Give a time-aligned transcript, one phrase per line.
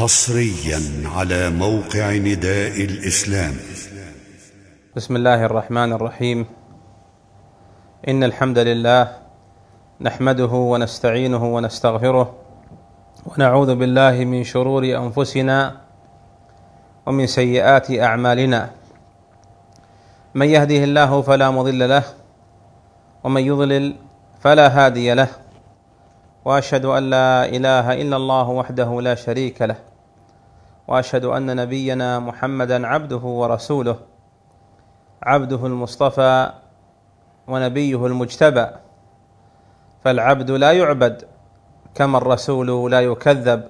[0.00, 0.80] حصريا
[1.16, 3.54] على موقع نداء الإسلام.
[4.96, 6.46] بسم الله الرحمن الرحيم.
[8.08, 9.12] إن الحمد لله
[10.00, 12.34] نحمده ونستعينه ونستغفره
[13.26, 15.76] ونعوذ بالله من شرور أنفسنا
[17.06, 18.70] ومن سيئات أعمالنا.
[20.34, 22.04] من يهده الله فلا مضل له
[23.24, 23.94] ومن يضلل
[24.40, 25.28] فلا هادي له.
[26.44, 29.89] وأشهد أن لا إله إلا الله وحده لا شريك له.
[30.90, 33.96] وأشهد أن نبينا محمدا عبده ورسوله
[35.22, 36.52] عبده المصطفى
[37.48, 38.66] ونبيه المجتبى.
[40.04, 41.24] فالعبد لا يعبد
[41.94, 43.62] كما الرسول لا يكذب.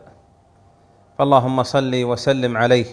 [1.18, 2.86] فاللهم صل وسلم عليه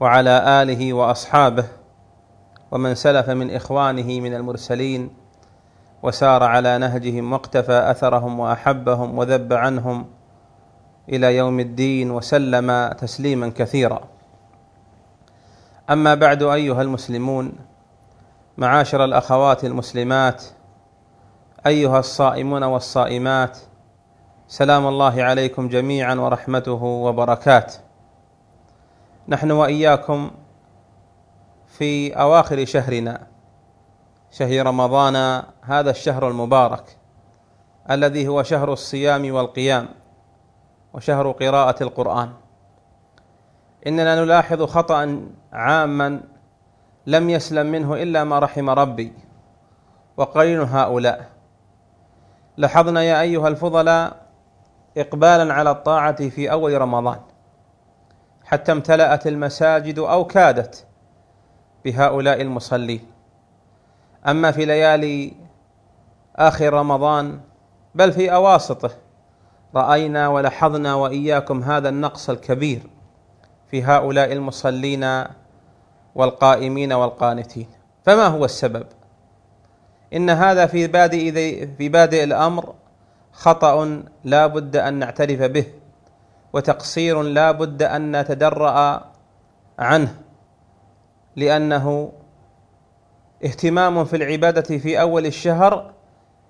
[0.00, 1.64] وعلى آله وأصحابه
[2.70, 5.10] ومن سلف من إخوانه من المرسلين
[6.02, 10.06] وسار على نهجهم واقتفى أثرهم وأحبهم وذب عنهم
[11.08, 14.08] إلى يوم الدين وسلم تسليما كثيرا.
[15.90, 17.52] أما بعد أيها المسلمون
[18.58, 20.44] معاشر الأخوات المسلمات
[21.66, 23.58] أيها الصائمون والصائمات
[24.48, 27.74] سلام الله عليكم جميعا ورحمته وبركاته.
[29.28, 30.30] نحن وإياكم
[31.66, 33.26] في أواخر شهرنا
[34.30, 36.96] شهر رمضان هذا الشهر المبارك
[37.90, 39.88] الذي هو شهر الصيام والقيام.
[40.92, 42.32] وشهر قراءة القرآن.
[43.86, 45.22] إننا نلاحظ خطأ
[45.52, 46.20] عاما
[47.06, 49.12] لم يسلم منه إلا ما رحم ربي
[50.16, 51.28] وقرين هؤلاء.
[52.56, 54.16] لاحظنا يا أيها الفضلاء
[54.96, 57.20] إقبالا على الطاعة في أول رمضان
[58.44, 60.86] حتى امتلأت المساجد أو كادت
[61.84, 63.06] بهؤلاء المصلين.
[64.26, 65.32] أما في ليالي
[66.36, 67.40] آخر رمضان
[67.94, 68.90] بل في أواسطه
[69.74, 72.82] رأينا ولاحظنا وإياكم هذا النقص الكبير
[73.70, 75.24] في هؤلاء المصلين
[76.14, 77.66] والقائمين والقانتين.
[78.04, 78.86] فما هو السبب؟
[80.12, 81.32] إن هذا في بادئ
[81.76, 82.74] في بادئ الأمر
[83.32, 85.66] خطأ لا بد أن نعترف به
[86.52, 89.04] وتقصير لا بد أن نتدرأ
[89.78, 90.14] عنه
[91.36, 92.12] لأنه
[93.44, 95.92] اهتمام في العبادة في أول الشهر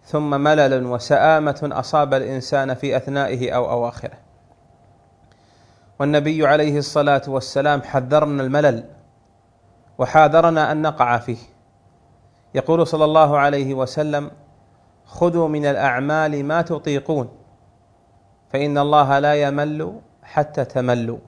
[0.09, 4.19] ثم ملل وسآمة أصاب الإنسان في أثنائه أو أواخره.
[6.01, 8.85] والنبي عليه الصلاة والسلام حذرنا الملل
[9.99, 11.39] وحاذرنا أن نقع فيه.
[12.55, 14.31] يقول صلى الله عليه وسلم
[15.05, 17.29] خذوا من الأعمال ما تطيقون
[18.53, 21.19] فإن الله لا يمل حتى تملوا.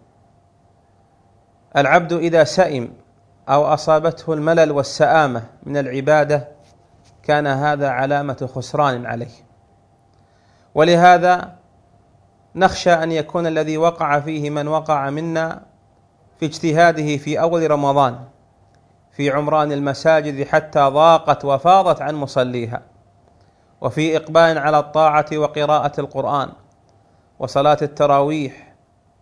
[1.77, 2.93] العبد إذا سئم
[3.49, 6.49] أو أصابته الملل والسآمة من العبادة
[7.22, 9.50] كان هذا علامة خسران عليه.
[10.75, 11.56] ولهذا
[12.54, 15.62] نخشى أن يكون الذي وقع فيه من وقع منا
[16.41, 18.19] في اجتهاده في أول رمضان
[19.12, 22.82] في عمران المساجد حتى ضاقت وفاضت عن مصليها
[23.81, 26.48] وفي إقبال على الطاعة وقراءة القرآن
[27.38, 28.75] وصلاة التراويح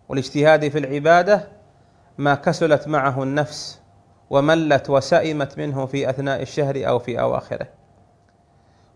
[0.09, 1.49] والاجتهاد في العبادة
[2.19, 3.81] ما كسلت معه النفس
[4.31, 7.78] وملت وسئمت منه في أثناء الشهر أو في أواخره.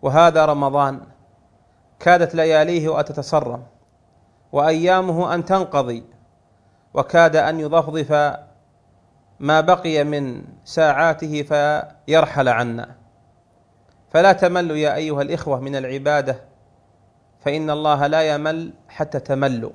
[0.03, 1.01] وهذا رمضان
[2.01, 3.63] كادت لياليه أن تتصرم
[4.53, 6.05] وأيامه أن تنقضي
[6.95, 8.13] وكاد أن يضفضف
[9.41, 12.97] ما بقي من ساعاته فيرحل عنا.
[14.11, 16.37] فلا تملوا يا أيها الإخوة من العبادة
[17.41, 19.73] فإن الله لا يمل حتى تملوا.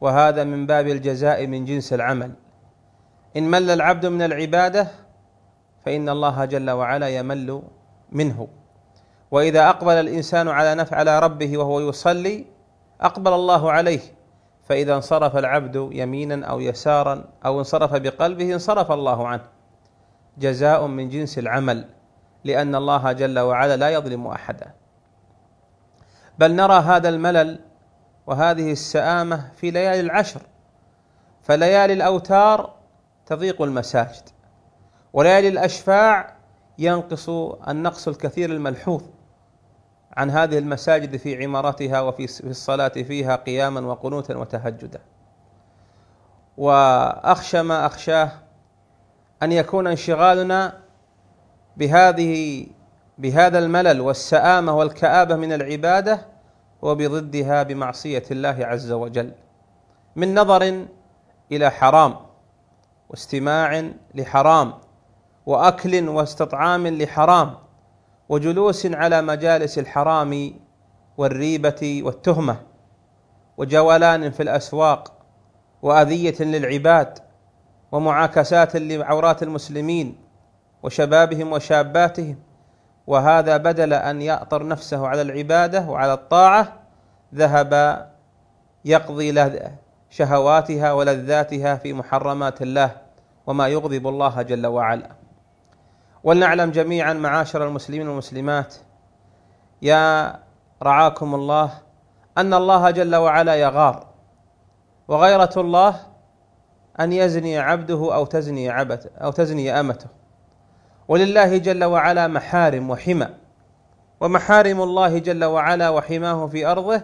[0.00, 2.32] وهذا من باب الجزاء من جنس العمل.
[3.36, 4.88] إن مل العبد من العبادة
[5.84, 7.62] فإن الله جل وعلا يمل
[8.12, 8.48] منه.
[9.30, 12.46] وإذا أقبل الإنسان على نفع على ربه وهو يصلي
[13.00, 14.00] أقبل الله عليه.
[14.64, 19.44] فإذا انصرف العبد يمينا أو يسارا أو انصرف بقلبه انصرف الله عنه.
[20.38, 21.88] جزاء من جنس العمل
[22.44, 24.72] لأن الله جل وعلا لا يظلم أحدا.
[26.38, 27.60] بل نرى هذا الملل
[28.26, 30.40] وهذه السآمة في ليالي العشر.
[31.42, 32.74] فليالي الأوتار
[33.26, 34.22] تضيق المساجد
[35.12, 36.36] وليالي الأشفاع
[36.78, 37.28] ينقص
[37.68, 39.02] النقص الكثير الملحوظ.
[40.16, 45.00] عن هذه المساجد في عمارتها وفي الصلاة فيها قياما وقنوتا وتهجدا.
[46.56, 48.32] وأخشى ما أخشاه
[49.42, 50.78] أن يكون انشغالنا
[51.76, 52.66] بهذه
[53.18, 56.26] بهذا الملل والسآمة والكآبة من العبادة
[56.82, 59.32] وبضدها بمعصية الله عز وجل.
[60.16, 60.86] من نظر
[61.52, 62.16] إلى حرام
[63.08, 64.74] واستماع لحرام
[65.46, 67.54] وأكل واستطعام لحرام
[68.28, 70.54] وجلوس على مجالس الحرام
[71.16, 72.56] والريبة والتهمة
[73.56, 75.12] وجولان في الأسواق
[75.82, 77.18] وأذية للعباد
[77.92, 80.18] ومعاكسات لعورات المسلمين
[80.82, 82.36] وشبابهم وشاباتهم.
[83.06, 86.72] وهذا بدل أن يأطر نفسه على العبادة وعلى الطاعة
[87.34, 88.06] ذهب
[88.84, 89.50] يقضي
[90.10, 92.90] شهواتها ولذاتها في محرمات الله
[93.46, 95.25] وما يغضب الله جل وعلا.
[96.26, 98.74] ولنعلم جميعا معاشر المسلمين والمسلمات.
[99.82, 100.36] يا
[100.82, 101.70] رعاكم الله
[102.38, 104.06] أن الله جل وعلا يغار
[105.08, 105.96] وغيرة الله
[107.00, 110.06] أن يزني عبده أو تزني عبته أو تزني أمته.
[111.08, 113.28] ولله جل وعلا محارم وحمى
[114.20, 117.02] ومحارم الله جل وعلا وحماه في أرضه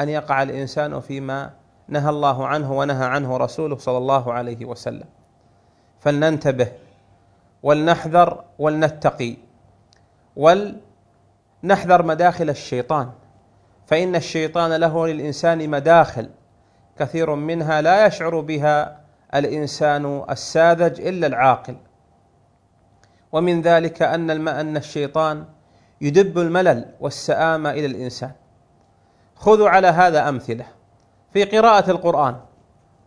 [0.00, 1.50] أن يقع الإنسان فيما
[1.88, 5.06] نهى الله عنه ونهى عنه رسوله صلى الله عليه وسلم.
[6.00, 6.72] فلننتبه
[7.62, 9.36] ولنحذر ولنتقي.
[10.36, 13.10] ولنحذر مداخل الشيطان.
[13.86, 16.30] فإن الشيطان له للإنسان مداخل
[16.98, 19.00] كثير منها لا يشعر بها
[19.34, 21.76] الإنسان الساذج إلا العاقل.
[23.32, 25.44] ومن ذلك أن أن الشيطان
[26.00, 28.32] يدب الملل والسآمة إلى الإنسان.
[29.36, 30.66] خذوا على هذا أمثلة.
[31.32, 32.36] في قراءة القرآن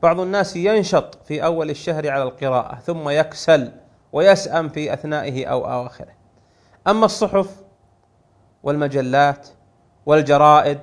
[0.03, 3.71] بعض الناس ينشط في أول الشهر على القراءة ثم يكسل.
[4.13, 6.13] ويسأم في أثنائه أو أواخره
[6.87, 7.63] أما الصحف
[8.63, 9.47] والمجلات
[10.05, 10.79] والجرائد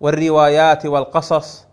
[0.00, 1.64] والروايات والقصص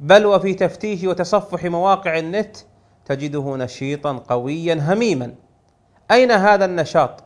[0.00, 2.56] بل وفي تفتيش وتصفح مواقع النت
[3.04, 5.34] تجده نشيطا قويا هميما.
[6.10, 7.24] أين هذا النشاط؟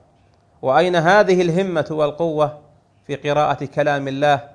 [0.62, 2.59] وأين هذه الهمة والقوة
[3.07, 4.49] في قراءة كلام الله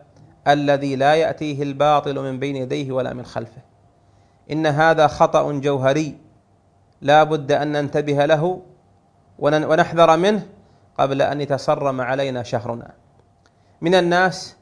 [0.48, 3.62] الذي لا يأتيه الباطل من بين يديه ولا من خلفه؟
[4.52, 6.18] إن هذا خطأ جوهري.
[7.06, 8.62] لا بد أن ننتبه له
[9.40, 10.48] ونحذر منه
[10.98, 12.92] قبل أن يتصرم علينا شهرنا.
[13.82, 14.56] من الناس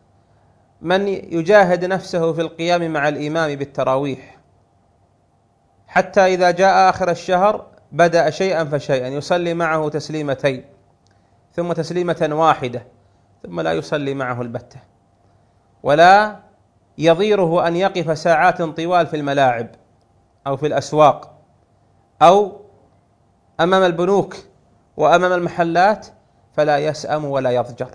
[0.81, 4.37] من يجاهد نفسه في القيام مع الإمام بالتراويح.
[5.87, 10.65] حتى إذا جاء آخر الشهر بدأ شيئا فشيئا يصلي معه تسليمتين
[11.53, 12.85] ثم تسليمة واحدة
[13.43, 14.79] ثم لا يصلي معه البتة.
[15.83, 16.39] ولا
[16.97, 19.67] يضيره أن يقف ساعات طوال في الملاعب
[20.47, 21.32] أو في الأسواق.
[22.23, 22.51] أو
[23.59, 24.35] أمام البنوك
[24.97, 26.07] وأمام المحلات
[26.53, 27.89] فلا يسأم ولا يضجر.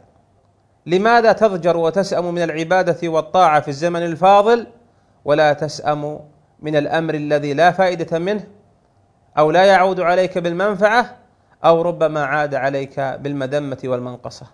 [0.86, 4.66] لماذا تضجر وتسأم من العبادة والطاعة في الزمن الفاضل
[5.24, 6.20] ولا تسأم
[6.60, 8.44] من الأمر الذي لا فائدة منه
[9.38, 11.16] أو لا يعود عليك بالمنفعة
[11.64, 14.46] أو ربما عاد عليك بالمذمة والمنقصة؟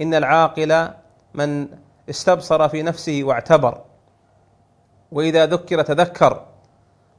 [0.00, 0.88] إن العاقل
[1.34, 1.68] من
[2.10, 3.80] استبصر في نفسه واعتبر
[5.12, 6.46] وإذا ذكر تذكر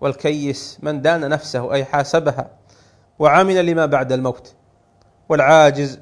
[0.01, 2.49] والكيس من دان نفسه أي حاسبها
[3.19, 4.55] وعمل لما بعد الموت.
[5.29, 5.99] والعاجز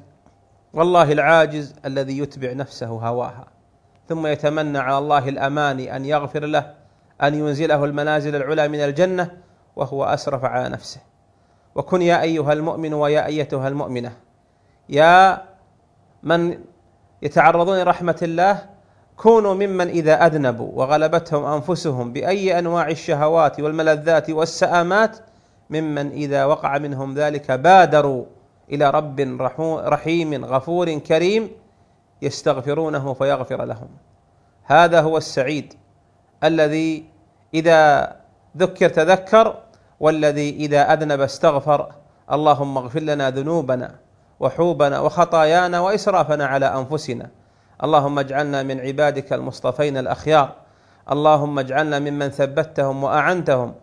[0.74, 3.46] والله العاجز الذي يتبع نفسه هواها.
[4.08, 6.74] ثم يتمنى على الله الاماني أن يغفر له
[7.22, 9.30] أن ينزله المنازل العلى من الجنة
[9.76, 11.00] وهو أسرف على نفسه.
[11.74, 14.12] وكن يا أيها المؤمن ويا أيتها المؤمنة.
[14.88, 15.42] يا
[16.22, 16.58] من
[17.22, 18.69] يتعرضون لرحمة الله
[19.20, 25.18] كونوا ممن إذا أذنبوا وغلبتهم أنفسهم بأي أنواع الشهوات والملذات والسآمات
[25.70, 28.24] ممن إذا وقع منهم ذلك بادروا
[28.72, 29.20] إلى رب
[29.84, 31.50] رحيم غفور كريم
[32.22, 33.88] يستغفرونه فيغفر لهم.
[34.64, 35.74] هذا هو السعيد
[36.44, 37.04] الذي
[37.54, 38.12] إذا
[38.56, 39.54] ذكر تذكر
[40.00, 41.92] والذي إذا أذنب استغفر
[42.32, 43.94] اللهم اغفر لنا ذنوبنا
[44.40, 47.39] وحوبنا وخطايانا وإسرافنا على أنفسنا.
[47.84, 50.52] اللهم اجعلنا من عبادك المصطفين الأخيار.
[51.12, 53.74] اللهم اجعلنا ممن ثبتهم وأعنتهم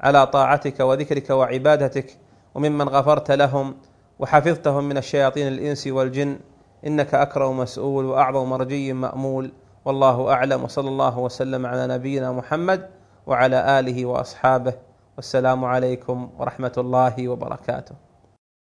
[0.00, 2.16] على طاعتك وذكرك وعبادتك
[2.54, 3.74] وممن غفرت لهم
[4.18, 6.38] وحفظتهم من الشياطين الإنس والجن.
[6.86, 9.52] إنك أكرم مسؤول وأعظم مرجي مأمول.
[9.84, 10.64] والله أعلم.
[10.64, 12.88] وصلى الله وسلم على نبينا محمد
[13.26, 14.74] وعلى آله وأصحابه.
[15.16, 17.94] والسلام عليكم ورحمة الله وبركاته.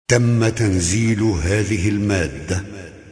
[0.08, 2.62] تم تنزيل هذه المادة